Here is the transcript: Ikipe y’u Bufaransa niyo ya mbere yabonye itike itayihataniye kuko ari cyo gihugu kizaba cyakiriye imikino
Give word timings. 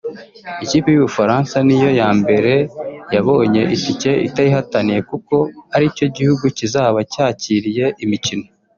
Ikipe 0.63 0.87
y’u 0.91 1.03
Bufaransa 1.05 1.55
niyo 1.67 1.89
ya 1.99 2.09
mbere 2.19 2.53
yabonye 3.15 3.61
itike 3.75 4.11
itayihataniye 4.27 4.99
kuko 5.09 5.35
ari 5.75 5.85
cyo 5.97 6.07
gihugu 6.15 6.43
kizaba 6.57 6.99
cyakiriye 7.13 7.85
imikino 8.05 8.45